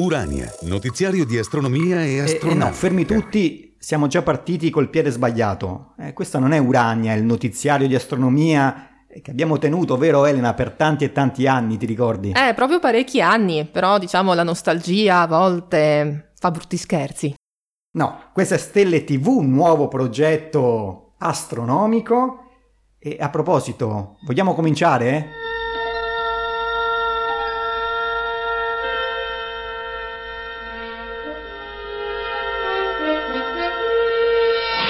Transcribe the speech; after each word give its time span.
Urania, 0.00 0.50
notiziario 0.62 1.26
di 1.26 1.36
astronomia 1.38 2.02
e 2.02 2.14
Eh, 2.14 2.20
astronautica. 2.20 2.66
eh 2.66 2.68
no, 2.70 2.72
fermi 2.74 3.04
tutti, 3.04 3.76
siamo 3.78 4.06
già 4.06 4.22
partiti 4.22 4.70
col 4.70 4.88
piede 4.88 5.10
sbagliato. 5.10 5.94
Eh, 5.98 6.12
questa 6.14 6.38
non 6.38 6.52
è 6.52 6.58
Urania, 6.58 7.12
è 7.12 7.16
il 7.16 7.24
notiziario 7.24 7.86
di 7.86 7.94
astronomia 7.94 9.04
eh, 9.08 9.20
che 9.20 9.30
abbiamo 9.30 9.58
tenuto, 9.58 9.96
vero 9.98 10.24
Elena, 10.24 10.54
per 10.54 10.70
tanti 10.72 11.04
e 11.04 11.12
tanti 11.12 11.46
anni, 11.46 11.76
ti 11.76 11.84
ricordi? 11.86 12.30
Eh, 12.34 12.54
proprio 12.54 12.78
parecchi 12.78 13.20
anni, 13.20 13.66
però 13.70 13.98
diciamo 13.98 14.32
la 14.32 14.42
nostalgia 14.42 15.20
a 15.20 15.26
volte 15.26 16.32
fa 16.34 16.50
brutti 16.50 16.76
scherzi. 16.78 17.34
No, 17.92 18.30
questa 18.32 18.54
è 18.54 18.58
Stelle 18.58 19.04
TV, 19.04 19.26
un 19.28 19.50
nuovo 19.50 19.88
progetto 19.88 21.14
astronomico. 21.18 22.44
E 23.02 23.16
a 23.18 23.28
proposito, 23.30 24.16
vogliamo 24.26 24.54
cominciare? 24.54 25.26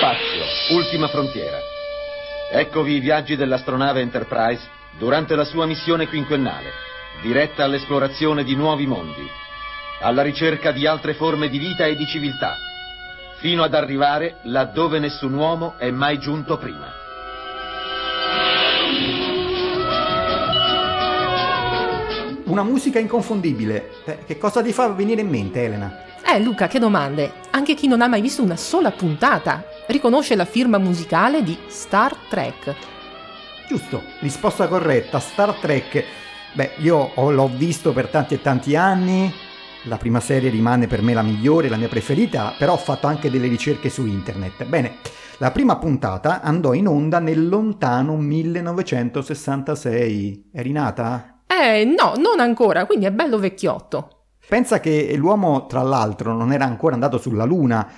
Spazio, 0.01 0.77
ultima 0.79 1.09
frontiera. 1.09 1.59
Eccovi 2.51 2.95
i 2.95 3.01
viaggi 3.01 3.37
dell'astronave 3.37 4.01
Enterprise 4.01 4.67
durante 4.99 5.37
la 5.37 5.45
sua 5.45 5.67
missione 5.67 6.09
quinquennale, 6.09 6.71
diretta 7.21 7.65
all'esplorazione 7.65 8.43
di 8.43 8.57
nuovi 8.57 8.87
mondi, 8.87 9.29
alla 10.01 10.23
ricerca 10.23 10.73
di 10.73 10.87
altre 10.87 11.13
forme 11.13 11.51
di 11.51 11.59
vita 11.59 11.85
e 11.85 11.97
di 11.97 12.07
civiltà, 12.07 12.55
fino 13.41 13.63
ad 13.63 13.75
arrivare 13.75 14.37
laddove 14.45 15.01
nessun 15.01 15.35
uomo 15.35 15.75
è 15.77 15.91
mai 15.91 16.19
giunto 16.19 16.57
prima. 16.57 16.91
Una 22.45 22.63
musica 22.63 22.99
inconfondibile. 22.99 23.91
Eh, 24.07 24.19
che 24.25 24.39
cosa 24.39 24.63
ti 24.63 24.73
fa 24.73 24.89
venire 24.89 25.21
in 25.21 25.29
mente, 25.29 25.63
Elena? 25.63 26.05
Eh, 26.25 26.39
Luca, 26.41 26.69
che 26.69 26.79
domande. 26.79 27.33
Anche 27.51 27.75
chi 27.75 27.87
non 27.87 28.01
ha 28.01 28.09
mai 28.09 28.21
visto 28.21 28.43
una 28.43 28.57
sola 28.57 28.93
puntata 28.93 29.63
riconosce 29.91 30.37
la 30.37 30.45
firma 30.45 30.79
musicale 30.79 31.43
di 31.43 31.57
Star 31.67 32.15
Trek. 32.29 32.75
Giusto, 33.69 34.03
risposta 34.21 34.69
corretta, 34.69 35.19
Star 35.21 35.55
Trek. 35.55 36.05
Beh, 36.55 36.73
io 36.79 37.13
ho- 37.15 37.31
l'ho 37.31 37.49
visto 37.49 37.93
per 37.93 38.09
tanti 38.09 38.35
e 38.35 38.43
tanti 38.43 38.75
anni, 38.75 39.33
la 39.85 39.97
prima 39.97 40.19
serie 40.21 40.51
rimane 40.51 40.89
per 40.89 41.03
me 41.03 41.15
la 41.15 41.23
migliore, 41.23 41.69
la 41.69 41.77
mia 41.77 41.87
preferita, 41.89 42.55
però 42.59 42.73
ho 42.73 42.77
fatto 42.79 43.07
anche 43.07 43.31
delle 43.31 43.47
ricerche 43.47 43.89
su 43.89 44.05
internet. 44.07 44.65
Bene, 44.65 44.97
la 45.39 45.53
prima 45.53 45.77
puntata 45.79 46.41
andò 46.43 46.73
in 46.75 46.89
onda 46.89 47.21
nel 47.21 47.49
lontano 47.49 48.17
1966. 48.17 50.51
Eri 50.53 50.73
nata? 50.73 51.43
Eh, 51.47 51.85
no, 51.85 52.15
non 52.17 52.41
ancora, 52.41 52.85
quindi 52.87 53.07
è 53.07 53.13
bello 53.13 53.39
vecchiotto. 53.39 54.17
Pensa 54.49 54.81
che 54.81 55.15
l'uomo, 55.17 55.67
tra 55.67 55.83
l'altro, 55.83 56.33
non 56.33 56.53
era 56.53 56.65
ancora 56.65 56.95
andato 56.95 57.19
sulla 57.19 57.45
Luna, 57.45 57.89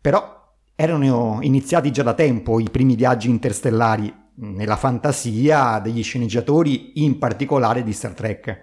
però 0.00 0.39
erano 0.80 1.40
iniziati 1.42 1.92
già 1.92 2.02
da 2.02 2.14
tempo 2.14 2.58
i 2.58 2.70
primi 2.70 2.94
viaggi 2.94 3.28
interstellari, 3.28 4.10
nella 4.36 4.76
fantasia 4.76 5.78
degli 5.78 6.02
sceneggiatori, 6.02 7.04
in 7.04 7.18
particolare 7.18 7.82
di 7.82 7.92
Star 7.92 8.14
Trek. 8.14 8.62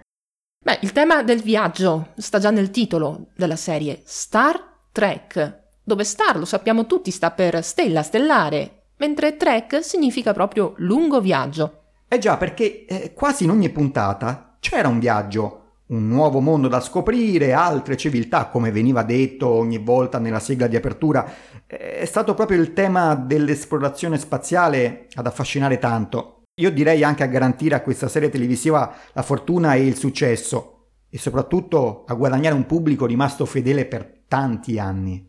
Beh, 0.64 0.80
il 0.82 0.90
tema 0.90 1.22
del 1.22 1.40
viaggio 1.40 2.08
sta 2.16 2.40
già 2.40 2.50
nel 2.50 2.72
titolo 2.72 3.28
della 3.36 3.54
serie, 3.54 4.02
Star 4.04 4.60
Trek, 4.90 5.66
dove 5.84 6.02
Star, 6.02 6.36
lo 6.36 6.44
sappiamo 6.44 6.86
tutti, 6.86 7.12
sta 7.12 7.30
per 7.30 7.62
stella, 7.62 8.02
stellare, 8.02 8.86
mentre 8.96 9.36
Trek 9.36 9.84
significa 9.84 10.32
proprio 10.32 10.74
lungo 10.78 11.20
viaggio. 11.20 11.82
Eh 12.08 12.18
già, 12.18 12.36
perché 12.36 12.84
eh, 12.84 13.12
quasi 13.14 13.44
in 13.44 13.50
ogni 13.50 13.70
puntata 13.70 14.56
c'era 14.58 14.88
un 14.88 14.98
viaggio, 14.98 15.67
un 15.88 16.06
nuovo 16.08 16.40
mondo 16.40 16.68
da 16.68 16.80
scoprire, 16.80 17.52
altre 17.52 17.96
civiltà, 17.96 18.46
come 18.46 18.70
veniva 18.70 19.02
detto 19.02 19.48
ogni 19.48 19.78
volta 19.78 20.18
nella 20.18 20.40
sigla 20.40 20.66
di 20.66 20.76
apertura. 20.76 21.30
È 21.66 22.04
stato 22.04 22.34
proprio 22.34 22.60
il 22.60 22.72
tema 22.72 23.14
dell'esplorazione 23.14 24.18
spaziale 24.18 25.06
ad 25.14 25.26
affascinare 25.26 25.78
tanto. 25.78 26.42
Io 26.60 26.70
direi 26.70 27.04
anche 27.04 27.22
a 27.22 27.26
garantire 27.28 27.74
a 27.74 27.82
questa 27.82 28.08
serie 28.08 28.30
televisiva 28.30 28.94
la 29.12 29.22
fortuna 29.22 29.74
e 29.74 29.86
il 29.86 29.96
successo, 29.96 30.88
e 31.08 31.16
soprattutto 31.16 32.04
a 32.06 32.14
guadagnare 32.14 32.54
un 32.54 32.66
pubblico 32.66 33.06
rimasto 33.06 33.46
fedele 33.46 33.86
per 33.86 34.24
tanti 34.26 34.78
anni. 34.78 35.26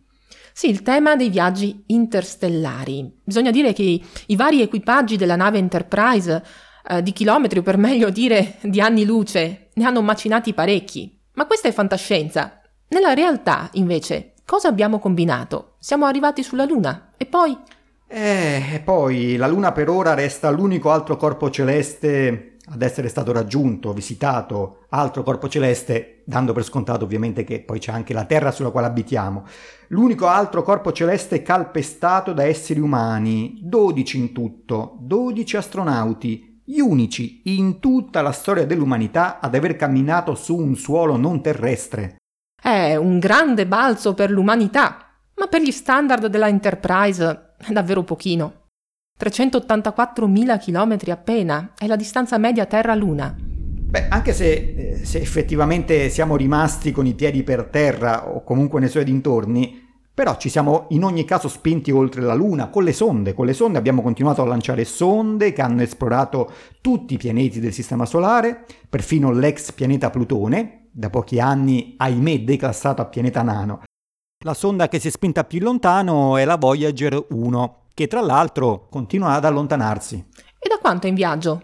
Sì, 0.51 0.69
il 0.69 0.81
tema 0.81 1.16
dei 1.16 1.29
viaggi 1.29 1.83
interstellari. 1.88 3.19
Bisogna 3.23 3.51
dire 3.51 3.72
che 3.72 3.83
i, 3.83 4.06
i 4.28 4.35
vari 4.35 4.62
equipaggi 4.62 5.16
della 5.16 5.38
nave 5.38 5.57
Enterprise, 5.57 6.44
eh, 6.85 7.01
di 7.01 7.13
chilometri 7.13 7.59
o 7.59 7.62
per 7.62 7.78
meglio 7.78 8.09
dire 8.09 8.57
di 8.63 8.81
anni 8.81 9.06
luce, 9.06 9.69
ne 9.79 9.85
hanno 9.85 10.01
macinati 10.01 10.53
parecchi. 10.53 11.17
Ma 11.34 11.45
questa 11.45 11.69
è 11.69 11.72
fantascienza. 11.72 12.59
Nella 12.90 13.13
realtà, 13.13 13.69
invece, 13.73 14.34
cosa 14.45 14.67
abbiamo 14.67 15.00
combinato? 15.00 15.75
Siamo 15.79 16.06
arrivati 16.06 16.44
sulla 16.44 16.66
Luna 16.66 17.13
e 17.16 17.25
poi... 17.25 17.57
Eh, 18.07 18.73
E 18.73 18.79
poi 18.81 19.38
la 19.38 19.47
Luna 19.47 19.72
per 19.72 19.89
ora 19.89 20.13
resta 20.16 20.50
l'unico 20.50 20.91
altro 20.91 21.16
corpo 21.16 21.50
celeste 21.50 22.57
ad 22.72 22.81
essere 22.81 23.07
stato 23.07 23.31
raggiunto, 23.31 23.94
visitato, 23.94 24.85
altro 24.89 25.23
corpo 25.23 25.47
celeste, 25.47 26.22
dando 26.25 26.53
per 26.53 26.63
scontato 26.63 27.06
ovviamente 27.06 27.44
che 27.44 27.62
poi 27.62 27.79
c'è 27.79 27.91
anche 27.91 28.13
la 28.13 28.25
Terra 28.25 28.51
sulla 28.51 28.69
quale 28.69 28.88
abitiamo. 28.88 29.45
L'unico 29.88 30.28
altro 30.28 30.62
corpo 30.62 30.91
celeste 30.91 31.41
calpestato 31.41 32.34
da 32.34 32.44
esseri 32.44 32.79
umani, 32.79 33.59
12 33.63 34.18
in 34.18 34.34
tutto, 34.34 34.97
12 35.00 35.57
astronauti, 35.57 36.48
gli 36.69 36.80
unici 36.80 37.41
in 37.46 37.80
tutta 37.80 38.22
la 38.22 38.31
storia 38.31 38.63
dell'umanità 38.63 39.40
ad 39.40 39.56
aver 39.56 39.75
camminato 39.75 40.35
su 40.35 40.56
un 40.56 40.75
suolo 40.75 41.18
non 41.18 41.41
terrestre. 41.41 42.18
È 42.62 42.96
un 42.96 43.18
grande 43.18 43.66
balzo 43.66 44.13
per 44.13 44.30
l'umanità, 44.30 45.18
ma 45.38 45.47
per 45.47 45.63
gli 45.63 45.72
standard 45.72 46.28
della 46.28 46.47
Enterprise 46.47 47.56
è 47.57 47.72
davvero 47.72 48.03
pochino. 48.03 48.68
384.000 49.19 50.59
km 50.59 51.12
appena 51.12 51.74
è 51.75 51.88
la 51.88 51.96
distanza 51.96 52.38
media 52.38 52.68
Terra-Luna. 52.68 53.36
Beh, 53.40 54.07
anche 54.07 54.31
se, 54.34 54.53
eh, 54.53 55.06
se 55.06 55.18
effettivamente 55.18 56.09
siamo 56.09 56.36
rimasti 56.36 56.91
con 56.91 57.07
i 57.07 57.16
piedi 57.16 57.41
per 57.41 57.63
terra 57.63 58.30
o 58.30 58.44
comunque 58.44 58.80
nei 58.80 58.90
suoi 58.90 59.06
dintorni, 59.06 59.88
però 60.19 60.35
ci 60.35 60.50
siamo 60.50 60.88
in 60.90 61.06
ogni 61.06 61.24
caso 61.24 61.47
spinti 61.47 61.91
oltre 61.91 62.19
la 62.19 62.34
Luna 62.34 62.68
con 62.68 62.84
le 62.84 62.91
sonde. 62.91 63.34
Con 63.34 63.46
le 63.46 63.53
sonde 63.53 63.78
abbiamo 63.78 64.02
continuato 64.02 64.41
a 64.41 64.46
lanciare 64.46 64.84
sonde 64.84 65.53
che 65.53 65.62
hanno 65.62 65.81
esplorato 65.81 66.52
tutti 66.81 67.13
i 67.13 67.18
pianeti 67.18 67.62
del 67.62 67.72
Sistema 67.72 68.06
Solare, 68.06 68.66
perfino 68.90 69.31
l'ex 69.31 69.72
pianeta 69.72 70.09
Plutone, 70.09 70.90
da 70.91 71.09
pochi 71.09 71.40
anni, 71.40 71.94
ahimè, 71.96 72.41
declassato 72.41 73.02
a 73.02 73.06
pianeta 73.06 73.44
nano. 73.44 73.84
La 74.44 74.53
sonda 74.53 74.90
che 74.90 75.00
si 75.00 75.07
è 75.07 75.09
spinta 75.09 75.46
più 75.46 75.62
lontano 75.62 76.36
è 76.36 76.44
la 76.44 76.57
Voyager 76.57 77.28
1, 77.30 77.86
che 77.94 78.07
tra 78.07 78.19
l'altro 78.19 78.88
continua 78.90 79.36
ad 79.36 79.46
allontanarsi. 79.46 80.18
E 80.59 80.68
da 80.68 80.80
quanto 80.81 81.06
è 81.06 81.09
in 81.09 81.16
viaggio? 81.16 81.62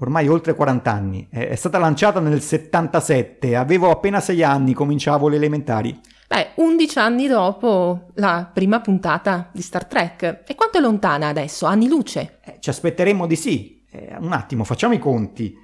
Ormai 0.00 0.28
oltre 0.28 0.54
40 0.54 0.92
anni. 0.92 1.26
È 1.30 1.54
stata 1.54 1.78
lanciata 1.78 2.20
nel 2.20 2.42
77, 2.42 3.56
avevo 3.56 3.90
appena 3.90 4.20
6 4.20 4.42
anni, 4.42 4.74
cominciavo 4.74 5.28
le 5.28 5.36
elementari. 5.36 5.98
Beh, 6.28 6.50
11 6.56 6.98
anni 6.98 7.26
dopo 7.26 8.08
la 8.16 8.50
prima 8.52 8.80
puntata 8.80 9.48
di 9.50 9.62
Star 9.62 9.86
Trek. 9.86 10.42
E 10.46 10.54
quanto 10.54 10.76
è 10.76 10.80
lontana 10.82 11.28
adesso? 11.28 11.64
Anni 11.64 11.88
luce? 11.88 12.40
Eh, 12.44 12.58
ci 12.60 12.68
aspetteremmo 12.68 13.26
di 13.26 13.34
sì. 13.34 13.82
Eh, 13.90 14.14
un 14.18 14.32
attimo, 14.32 14.64
facciamo 14.64 14.92
i 14.92 14.98
conti. 14.98 15.56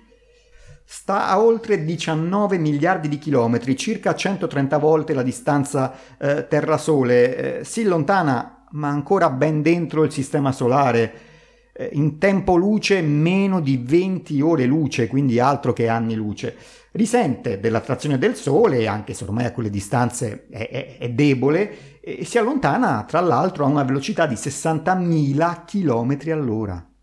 Sta 0.83 1.29
a 1.29 1.39
oltre 1.39 1.85
19 1.85 2.57
miliardi 2.57 3.09
di 3.09 3.19
chilometri, 3.19 3.77
circa 3.77 4.15
130 4.15 4.79
volte 4.79 5.13
la 5.13 5.23
distanza 5.23 5.93
eh, 6.19 6.49
Terra-Sole. 6.49 7.59
Eh, 7.59 7.65
si 7.65 7.83
lontana, 7.85 8.65
ma 8.71 8.89
ancora 8.89 9.29
ben 9.29 9.61
dentro 9.61 10.03
il 10.03 10.13
sistema 10.13 10.51
solare. 10.51 11.34
Eh, 11.77 11.91
in 11.95 12.19
tempo 12.19 12.55
luce 12.55 13.03
meno 13.03 13.61
di 13.61 13.83
20 13.85 14.41
ore 14.41 14.65
luce, 14.65 15.09
quindi 15.09 15.41
altro 15.41 15.73
che 15.73 15.89
anni 15.89 16.15
luce. 16.15 16.57
Risente 16.93 17.59
dell'attrazione 17.59 18.17
del 18.17 18.37
Sole, 18.37 18.87
anche 18.87 19.13
se 19.13 19.25
ormai 19.25 19.47
a 19.47 19.53
quelle 19.53 19.71
distanze 19.71 20.47
è, 20.49 20.69
è, 20.69 20.99
è 20.99 21.11
debole, 21.11 22.01
e 22.01 22.25
si 22.25 22.39
allontana 22.39 23.05
tra 23.09 23.21
l'altro 23.21 23.65
a 23.65 23.69
una 23.69 23.83
velocità 23.83 24.27
di 24.27 24.37
60.000 24.37 25.65
km 25.65 26.31
all'ora. 26.31 26.94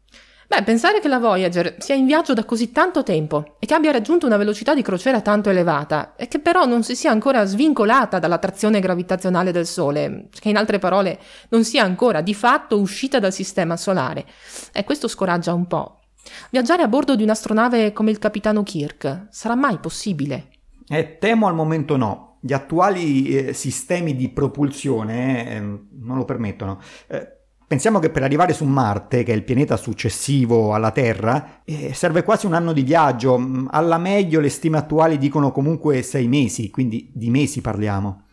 Beh, 0.51 0.63
pensare 0.63 0.99
che 0.99 1.07
la 1.07 1.17
Voyager 1.17 1.75
sia 1.79 1.95
in 1.95 2.05
viaggio 2.05 2.33
da 2.33 2.43
così 2.43 2.73
tanto 2.73 3.03
tempo 3.03 3.55
e 3.57 3.65
che 3.65 3.73
abbia 3.73 3.93
raggiunto 3.93 4.25
una 4.25 4.35
velocità 4.35 4.75
di 4.75 4.81
crociera 4.81 5.21
tanto 5.21 5.49
elevata 5.49 6.13
e 6.17 6.27
che 6.27 6.39
però 6.39 6.65
non 6.65 6.83
si 6.83 6.93
sia 6.93 7.09
ancora 7.09 7.45
svincolata 7.45 8.19
dall'attrazione 8.19 8.81
gravitazionale 8.81 9.53
del 9.53 9.65
Sole, 9.65 10.27
che 10.37 10.49
in 10.49 10.57
altre 10.57 10.77
parole 10.77 11.17
non 11.51 11.63
sia 11.63 11.85
ancora 11.85 12.19
di 12.19 12.33
fatto 12.33 12.77
uscita 12.77 13.17
dal 13.17 13.31
sistema 13.31 13.77
solare, 13.77 14.25
e 14.73 14.83
questo 14.83 15.07
scoraggia 15.07 15.53
un 15.53 15.67
po'. 15.67 16.01
Viaggiare 16.49 16.83
a 16.83 16.89
bordo 16.89 17.15
di 17.15 17.23
un'astronave 17.23 17.93
come 17.93 18.11
il 18.11 18.19
capitano 18.19 18.61
Kirk 18.63 19.27
sarà 19.29 19.55
mai 19.55 19.77
possibile? 19.77 20.49
Eh, 20.89 21.17
temo 21.17 21.47
al 21.47 21.55
momento 21.55 21.95
no. 21.95 22.39
Gli 22.41 22.51
attuali 22.51 23.37
eh, 23.37 23.53
sistemi 23.53 24.17
di 24.17 24.27
propulsione 24.27 25.49
eh, 25.49 25.59
non 25.61 26.17
lo 26.17 26.25
permettono. 26.25 26.81
Eh, 27.07 27.39
Pensiamo 27.71 27.99
che 27.99 28.09
per 28.09 28.21
arrivare 28.21 28.51
su 28.51 28.65
Marte, 28.65 29.23
che 29.23 29.31
è 29.31 29.35
il 29.35 29.45
pianeta 29.45 29.77
successivo 29.77 30.73
alla 30.73 30.91
Terra, 30.91 31.61
eh, 31.63 31.93
serve 31.93 32.21
quasi 32.21 32.45
un 32.45 32.53
anno 32.53 32.73
di 32.73 32.81
viaggio. 32.81 33.37
Mm, 33.37 33.67
alla 33.71 33.97
meglio 33.97 34.41
le 34.41 34.49
stime 34.49 34.77
attuali 34.77 35.17
dicono 35.17 35.53
comunque 35.53 36.01
sei 36.01 36.27
mesi, 36.27 36.69
quindi 36.69 37.09
di 37.13 37.29
mesi 37.29 37.61
parliamo. 37.61 38.23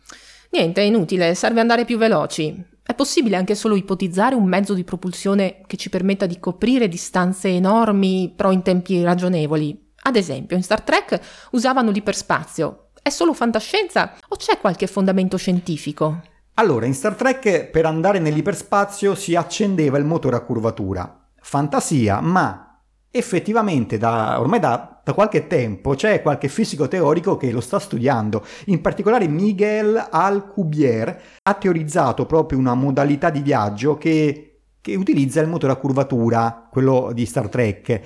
Niente, 0.49 0.81
è 0.81 0.83
inutile, 0.83 1.35
serve 1.35 1.61
andare 1.61 1.85
più 1.85 1.97
veloci. 1.97 2.53
È 2.83 2.93
possibile 2.93 3.37
anche 3.37 3.55
solo 3.55 3.77
ipotizzare 3.77 4.35
un 4.35 4.43
mezzo 4.43 4.73
di 4.73 4.83
propulsione 4.83 5.61
che 5.65 5.77
ci 5.77 5.87
permetta 5.87 6.25
di 6.25 6.37
coprire 6.37 6.89
distanze 6.89 7.47
enormi, 7.47 8.33
però 8.35 8.51
in 8.51 8.61
tempi 8.61 9.01
ragionevoli. 9.01 9.93
Ad 10.01 10.17
esempio, 10.17 10.57
in 10.57 10.63
Star 10.63 10.81
Trek 10.81 11.17
usavano 11.51 11.91
l'iperspazio. 11.91 12.89
È 13.01 13.07
solo 13.07 13.33
fantascienza 13.33 14.15
o 14.27 14.35
c'è 14.35 14.57
qualche 14.57 14.87
fondamento 14.87 15.37
scientifico? 15.37 16.23
Allora, 16.59 16.85
in 16.85 16.93
Star 16.93 17.15
Trek 17.15 17.67
per 17.67 17.85
andare 17.85 18.19
nell'iperspazio 18.19 19.15
si 19.15 19.33
accendeva 19.33 19.97
il 19.97 20.03
motore 20.03 20.35
a 20.35 20.41
curvatura. 20.41 21.29
Fantasia, 21.39 22.19
ma 22.19 22.81
effettivamente 23.09 23.97
da, 23.97 24.37
ormai 24.37 24.59
da, 24.59 24.99
da, 25.01 25.13
qualche 25.13 25.47
tempo 25.47 25.95
c'è 25.95 26.21
qualche 26.21 26.49
fisico 26.49 26.89
teorico 26.89 27.37
che 27.37 27.51
lo 27.51 27.61
sta 27.61 27.79
studiando. 27.79 28.45
In 28.65 28.81
particolare 28.81 29.29
Miguel 29.29 30.07
Alcubierre 30.11 31.21
ha 31.43 31.53
teorizzato 31.53 32.25
proprio 32.25 32.59
una 32.59 32.73
modalità 32.73 33.29
di 33.29 33.39
viaggio 33.39 33.97
che, 33.97 34.63
che 34.81 34.95
utilizza 34.95 35.39
il 35.39 35.47
motore 35.47 35.71
a 35.71 35.77
curvatura, 35.77 36.67
quello 36.69 37.11
di 37.13 37.25
Star 37.25 37.47
Trek. 37.47 38.01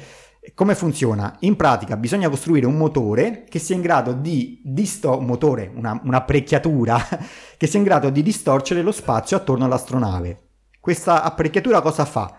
Come 0.55 0.75
funziona? 0.75 1.37
In 1.39 1.55
pratica 1.55 1.95
bisogna 1.95 2.27
costruire 2.27 2.65
un 2.65 2.75
motore 2.75 3.45
che 3.47 3.59
sia 3.59 3.75
in 3.75 3.81
grado 3.81 4.11
di 4.11 4.59
disto- 4.61 5.21
motore, 5.21 5.71
una, 5.73 5.99
un'apparecchiatura 6.03 6.99
che 7.55 7.65
sia 7.65 7.79
in 7.79 7.85
grado 7.85 8.09
di 8.09 8.21
distorcere 8.21 8.81
lo 8.81 8.91
spazio 8.91 9.37
attorno 9.37 9.63
all'astronave. 9.63 10.49
Questa 10.81 11.23
apparecchiatura 11.23 11.79
cosa 11.79 12.03
fa? 12.03 12.35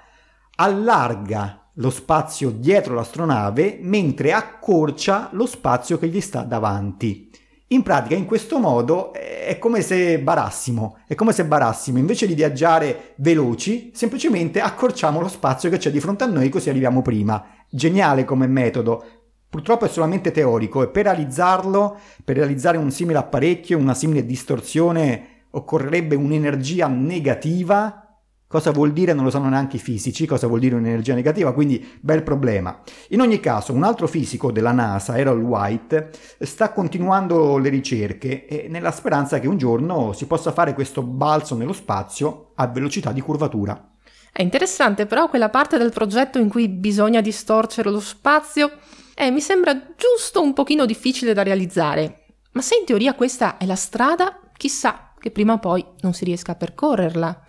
Allarga 0.57 1.71
lo 1.77 1.89
spazio 1.89 2.51
dietro 2.51 2.95
l'astronave 2.95 3.79
mentre 3.81 4.33
accorcia 4.33 5.31
lo 5.33 5.47
spazio 5.47 5.99
che 5.99 6.09
gli 6.09 6.21
sta 6.21 6.43
davanti. 6.43 7.31
In 7.69 7.83
pratica, 7.83 8.15
in 8.15 8.27
questo 8.27 8.59
modo 8.59 9.15
è 9.15 9.59
come 9.59 9.81
se 9.81 10.21
barassimo, 10.21 10.99
è 11.09 11.15
come 11.15 11.33
se 11.33 11.47
barassimo, 11.47 11.99
invece 11.99 12.27
di 12.27 12.35
viaggiare 12.35 13.15
veloci, 13.17 13.91
semplicemente 13.95 14.61
accorciamo 14.61 15.21
lo 15.21 15.29
spazio 15.29 15.71
che 15.71 15.79
c'è 15.79 15.91
di 15.91 16.01
fronte 16.01 16.25
a 16.25 16.29
noi 16.29 16.51
così 16.51 16.69
arriviamo 16.69 17.01
prima 17.01 17.43
geniale 17.75 18.25
come 18.25 18.47
metodo, 18.47 19.05
purtroppo 19.49 19.85
è 19.85 19.89
solamente 19.89 20.31
teorico 20.31 20.83
e 20.83 20.89
per 20.89 21.05
realizzarlo, 21.05 21.99
per 22.25 22.37
realizzare 22.37 22.79
un 22.79 22.91
simile 22.91 23.19
apparecchio, 23.19 23.79
una 23.79 23.95
simile 23.95 24.25
distorsione, 24.25 25.47
occorrerebbe 25.51 26.15
un'energia 26.15 26.87
negativa. 26.87 27.99
Cosa 28.47 28.71
vuol 28.71 28.93
dire 28.93 29.15
non 29.15 29.25
lo 29.25 29.31
sanno 29.31 29.49
neanche 29.49 29.77
i 29.77 29.81
fisici, 29.81 30.27
cosa 30.27 30.47
vuol 30.47 30.61
dire 30.61 30.77
un'energia 30.77 31.15
negativa, 31.15 31.53
quindi 31.53 31.85
bel 32.01 32.23
problema. 32.23 32.81
In 33.09 33.21
ogni 33.21 33.41
caso, 33.41 33.73
un 33.73 33.83
altro 33.83 34.07
fisico 34.07 34.53
della 34.53 34.71
NASA, 34.71 35.19
Errol 35.19 35.43
White, 35.43 36.11
sta 36.39 36.73
continuando 36.73 37.59
le 37.59 37.69
ricerche 37.69 38.67
nella 38.69 38.93
speranza 38.93 39.41
che 39.41 39.49
un 39.49 39.57
giorno 39.57 40.13
si 40.13 40.27
possa 40.27 40.53
fare 40.53 40.73
questo 40.75 41.03
balzo 41.03 41.57
nello 41.57 41.73
spazio 41.73 42.53
a 42.55 42.69
velocità 42.69 43.11
di 43.11 43.21
curvatura. 43.21 43.94
È 44.37 44.43
interessante 44.43 45.07
però 45.07 45.29
quella 45.29 45.49
parte 45.49 45.79
del 45.79 45.93
progetto 45.93 46.41
in 46.41 46.49
cui 46.49 46.69
bisogna 46.69 47.21
distorcere 47.21 47.89
lo 47.89 48.01
spazio 48.01 48.79
eh, 49.15 49.31
mi 49.31 49.41
sembra 49.41 49.81
giusto 49.97 50.43
un 50.43 50.53
pochino 50.55 50.87
difficile 50.87 51.33
da 51.35 51.45
realizzare. 51.45 52.25
Ma 52.51 52.61
se 52.61 52.75
in 52.75 52.85
teoria 52.85 53.15
questa 53.15 53.59
è 53.59 53.65
la 53.65 53.77
strada, 53.77 54.41
chissà 54.57 55.13
che 55.21 55.31
prima 55.31 55.53
o 55.53 55.61
poi 55.61 55.87
non 56.01 56.15
si 56.15 56.25
riesca 56.25 56.51
a 56.51 56.57
percorrerla. 56.57 57.45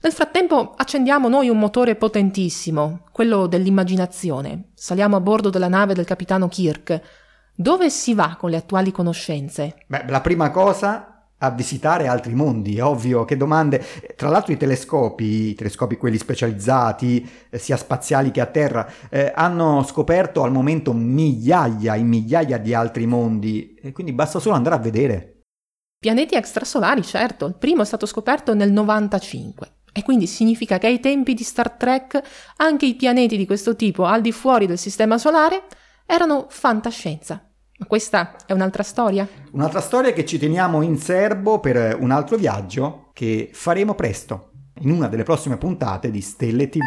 Nel 0.00 0.12
frattempo 0.12 0.72
accendiamo 0.74 1.28
noi 1.28 1.50
un 1.50 1.58
motore 1.58 1.96
potentissimo, 1.96 3.04
quello 3.12 3.46
dell'immaginazione. 3.46 4.70
Saliamo 4.72 5.16
a 5.16 5.20
bordo 5.20 5.50
della 5.50 5.68
nave 5.68 5.92
del 5.92 6.06
capitano 6.06 6.48
Kirk. 6.48 6.98
Dove 7.54 7.90
si 7.90 8.14
va 8.14 8.36
con 8.38 8.48
le 8.48 8.56
attuali 8.56 8.90
conoscenze? 8.90 9.84
Beh, 9.86 10.06
la 10.08 10.22
prima 10.22 10.50
cosa 10.50 11.11
a 11.42 11.50
visitare 11.50 12.06
altri 12.06 12.34
mondi, 12.34 12.78
ovvio, 12.78 13.24
che 13.24 13.36
domande. 13.36 13.84
Tra 14.16 14.28
l'altro 14.28 14.52
i 14.52 14.56
telescopi, 14.56 15.50
i 15.50 15.54
telescopi 15.54 15.96
quelli 15.96 16.16
specializzati, 16.16 17.28
eh, 17.50 17.58
sia 17.58 17.76
spaziali 17.76 18.30
che 18.30 18.40
a 18.40 18.46
terra, 18.46 18.88
eh, 19.10 19.32
hanno 19.34 19.82
scoperto 19.82 20.42
al 20.44 20.52
momento 20.52 20.92
migliaia 20.92 21.94
e 21.94 22.02
migliaia 22.02 22.58
di 22.58 22.72
altri 22.74 23.06
mondi, 23.06 23.74
e 23.74 23.92
quindi 23.92 24.12
basta 24.12 24.38
solo 24.38 24.54
andare 24.54 24.76
a 24.76 24.78
vedere. 24.78 25.40
Pianeti 25.98 26.36
extrasolari, 26.36 27.02
certo, 27.02 27.46
il 27.46 27.56
primo 27.56 27.82
è 27.82 27.84
stato 27.84 28.06
scoperto 28.06 28.54
nel 28.54 28.72
95. 28.72 29.80
E 29.92 30.02
quindi 30.02 30.26
significa 30.26 30.78
che 30.78 30.86
ai 30.86 31.00
tempi 31.00 31.34
di 31.34 31.42
Star 31.42 31.70
Trek 31.72 32.20
anche 32.56 32.86
i 32.86 32.94
pianeti 32.94 33.36
di 33.36 33.46
questo 33.46 33.76
tipo 33.76 34.04
al 34.04 34.22
di 34.22 34.32
fuori 34.32 34.66
del 34.66 34.78
sistema 34.78 35.18
solare 35.18 35.64
erano 36.06 36.46
fantascienza. 36.48 37.51
Ma 37.82 37.88
questa 37.88 38.36
è 38.46 38.52
un'altra 38.52 38.84
storia? 38.84 39.26
Un'altra 39.50 39.80
storia 39.80 40.12
che 40.12 40.24
ci 40.24 40.38
teniamo 40.38 40.82
in 40.82 40.98
serbo 40.98 41.58
per 41.58 41.96
un 41.98 42.12
altro 42.12 42.36
viaggio 42.36 43.10
che 43.12 43.50
faremo 43.52 43.96
presto, 43.96 44.50
in 44.82 44.92
una 44.92 45.08
delle 45.08 45.24
prossime 45.24 45.56
puntate 45.56 46.12
di 46.12 46.20
Stelle 46.20 46.68
TV. 46.68 46.84